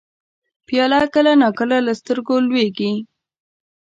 [0.67, 2.93] پیاله کله نا کله له سترګو لوېږي.